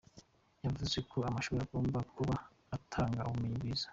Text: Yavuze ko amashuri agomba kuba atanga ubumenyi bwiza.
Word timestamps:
Yavuze 0.65 0.97
ko 1.09 1.17
amashuri 1.29 1.59
agomba 1.65 1.99
kuba 2.13 2.35
atanga 2.75 3.25
ubumenyi 3.27 3.57
bwiza. 3.59 3.87